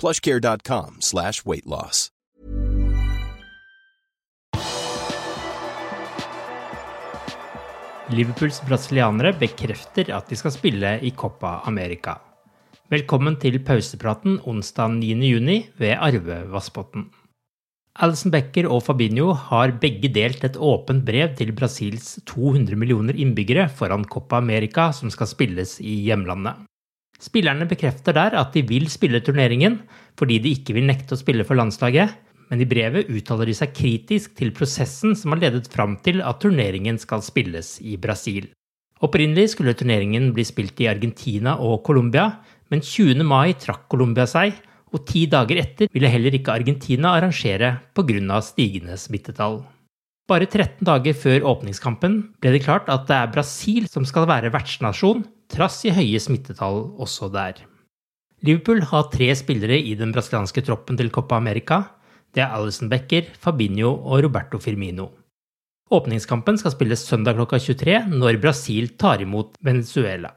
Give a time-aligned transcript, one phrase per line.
[0.00, 2.10] plushcare.com slash weight loss.
[8.12, 12.18] Liverpools brasilianere bekrefter at de skal spille i Copa America.
[12.92, 15.14] Velkommen til pausepraten onsdag 9.
[15.24, 17.06] juni ved Arve Vassbotn.
[18.04, 23.70] Alison Becker og Fabinho har begge delt et åpent brev til Brasils 200 millioner innbyggere
[23.72, 26.66] foran Copa America som skal spilles i hjemlandet.
[27.22, 29.80] Spillerne bekrefter der at de vil spille turneringen
[30.18, 32.12] fordi de ikke vil nekte å spille for landslaget,
[32.50, 36.42] men i brevet uttaler de seg kritisk til prosessen som har ledet fram til at
[36.42, 38.50] turneringen skal spilles i Brasil.
[39.04, 42.28] Opprinnelig skulle turneringen bli spilt i Argentina og Colombia,
[42.70, 43.24] men 20.
[43.26, 44.54] mai trakk Colombia seg,
[44.94, 48.40] og ti dager etter ville heller ikke Argentina arrangere pga.
[48.40, 49.64] stigende smittetall.
[50.30, 54.52] Bare 13 dager før åpningskampen ble det klart at det er Brasil som skal være
[54.54, 57.62] vertsnasjon, trass i høye smittetall også der.
[58.44, 61.84] Liverpool har tre spillere i den brasilianske troppen til Copa America.
[62.34, 65.12] Det er Alison Becker, Fabinho og Roberto Firmino.
[65.94, 70.34] Åpningskampen skal spilles søndag klokka 23 når Brasil tar imot Venezuela.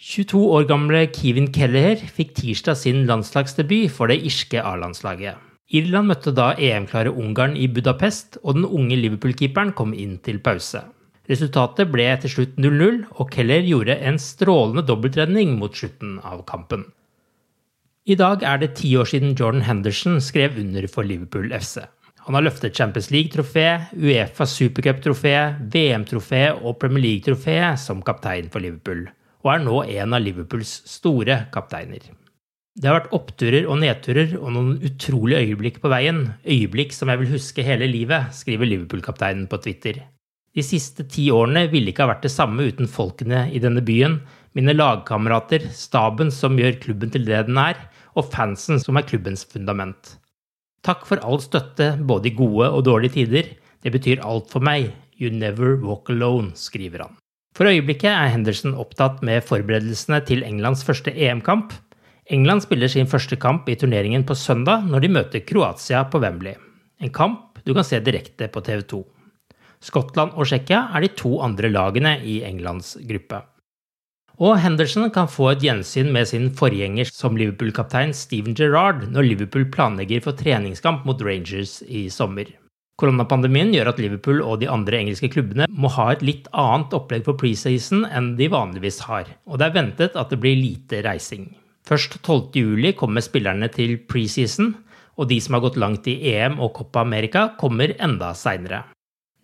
[0.00, 5.36] 22 år gamle Kevin Kelleher fikk tirsdag sin landslagsdebut for det irske A-landslaget.
[5.70, 10.82] Irland møtte da EM-klare Ungarn i Budapest, og den unge Liverpool-keeperen kom inn til pause.
[11.30, 16.88] Resultatet ble til slutt 0-0, og Keller gjorde en strålende dobbeltredning mot slutten av kampen.
[18.10, 21.84] I dag er det ti år siden Jordan Henderson skrev under for Liverpool FC.
[22.26, 25.34] Han har løftet Champions League-trofé, Uefa supercup-trofé,
[25.72, 29.06] VM-trofé og Premier League-trofé som kaptein for Liverpool,
[29.44, 32.10] og er nå en av Liverpools store kapteiner.
[32.80, 37.22] Det har vært oppturer og nedturer og noen utrolige øyeblikk på veien, øyeblikk som jeg
[37.22, 40.02] vil huske hele livet, skriver Liverpool-kapteinen på Twitter.
[40.56, 44.18] De siste ti årene ville ikke ha vært det samme uten folkene i denne byen,
[44.58, 47.78] mine lagkamerater, staben som gjør klubben til det den er,
[48.18, 50.16] og fansen som er klubbens fundament.
[50.82, 53.52] Takk for all støtte, både i gode og dårlige tider.
[53.84, 54.90] Det betyr alt for meg.
[55.20, 57.14] You never walk alone, skriver han.
[57.54, 61.74] For øyeblikket er Henderson opptatt med forberedelsene til Englands første EM-kamp.
[62.30, 66.56] England spiller sin første kamp i turneringen på søndag når de møter Kroatia på Wembley.
[67.02, 69.02] En kamp du kan se direkte på TV 2.
[69.80, 73.40] Skottland og Tsjekkia er de to andre lagene i Englands gruppe.
[74.40, 79.66] Og Henderson kan få et gjensyn med sin forgjenger som Liverpool-kaptein Steven Gerrard når Liverpool
[79.72, 82.48] planlegger for treningskamp mot Rangers i sommer.
[83.00, 87.24] Koronapandemien gjør at Liverpool og de andre engelske klubbene må ha et litt annet opplegg
[87.28, 91.50] for preseason enn de vanligvis har, og det er ventet at det blir lite reising.
[91.88, 94.74] Først 12.07 kommer spillerne til preseason,
[95.16, 98.84] og de som har gått langt i EM og Copa America, kommer enda seinere.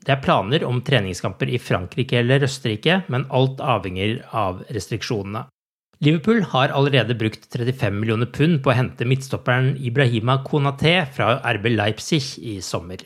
[0.06, 5.48] Det er planer om treningskamper i Frankrike eller Østerrike, men alt avhenger av restriksjonene.
[6.04, 11.70] Liverpool har allerede brukt 35 millioner pund på å hente midtstopperen Ibrahima Konaté fra RB
[11.72, 13.00] Leipzig i sommer.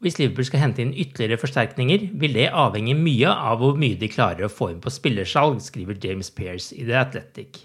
[0.00, 4.08] Hvis Liverpool skal hente inn ytterligere forsterkninger, vil det avhenge mye av hvor mye de
[4.08, 7.64] klarer å få inn på spillersalg, skriver James Pearce i The Athletic.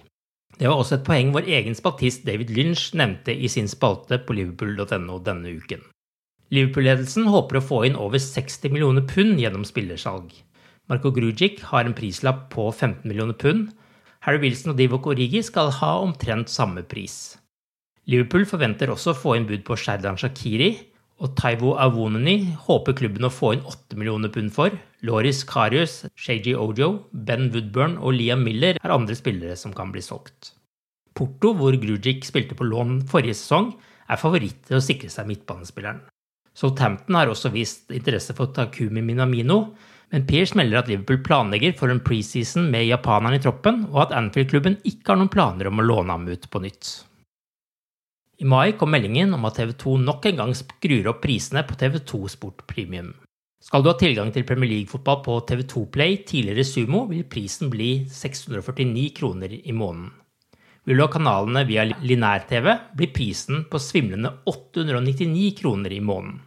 [0.57, 4.35] Det var også et poeng vår egen spaltist David Lynch nevnte i sin spalte på
[4.37, 5.85] liverpool.no denne uken.
[6.53, 10.29] Liverpool-ledelsen håper å få inn over 60 millioner pund gjennom spillersalg.
[10.91, 13.71] Marco Grujic har en prislapp på 15 millioner pund.
[14.27, 17.39] Harry Wilson og Divo Origi skal ha omtrent samme pris.
[18.05, 20.75] Liverpool forventer også å få inn bud på Sherdan Shakiri,
[21.23, 24.75] og Taivo Awoneni håper klubben å få inn 8 millioner pund for.
[25.07, 30.03] Loris Karius, Shaji Ojo, Ben Woodburn og Liam Miller er andre spillere som kan bli
[30.03, 30.51] solgt.
[31.15, 33.71] Porto, hvor Grujic spilte på lån forrige sesong,
[34.09, 36.03] er favoritt til å sikre seg midtbanespilleren.
[36.53, 39.73] Southampton har også vist interesse for Takumi Minamino,
[40.13, 44.13] men Pearce melder at Liverpool planlegger for en preseason med japaneren i troppen, og at
[44.13, 46.91] Anfield-klubben ikke har noen planer om å låne ham ut på nytt.
[48.37, 51.77] I mai kom meldingen om at TV 2 nok en gang skrur opp prisene på
[51.79, 53.13] TV2 Sport Premium.
[53.63, 58.03] Skal du ha tilgang til Premier League-fotball på TV2 Play, tidligere Sumo, vil prisen bli
[58.11, 60.11] 649 kroner i måneden.
[60.83, 66.41] Vil du ha kanalene via linær-TV, blir prisen på svimlende 899 kroner i måneden.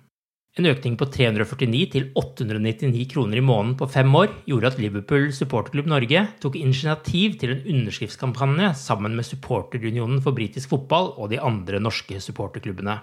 [0.56, 5.26] En økning på 349 til 899 kroner i måneden på fem år gjorde at Liverpool
[5.36, 11.42] Supporterklubb Norge tok initiativ til en underskriftskampanje sammen med Supporterunionen for britisk fotball og de
[11.44, 12.96] andre norske supporterklubbene.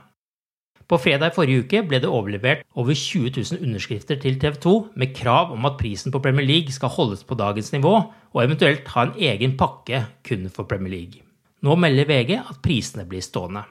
[0.88, 4.74] På fredag i forrige uke ble det overlevert over 20 000 underskrifter til TV 2
[5.00, 7.94] med krav om at prisen på Premier League skal holdes på dagens nivå,
[8.34, 11.24] og eventuelt ha en egen pakke kun for Premier League.
[11.64, 13.64] Nå melder VG at prisene blir stående.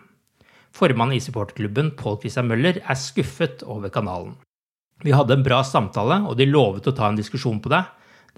[0.72, 4.38] Formann i supporterklubben, Pål Christian Møller, er skuffet over kanalen.
[5.04, 7.82] Vi hadde en bra samtale, og de lovet å ta en diskusjon på det.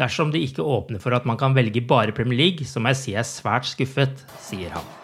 [0.00, 3.02] Dersom de ikke åpner for at man kan velge bare Premier League, så må jeg
[3.04, 5.03] si jeg er svært skuffet, sier han.